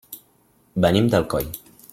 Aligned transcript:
Venim 0.87 1.13
d'Alcoi. 1.13 1.51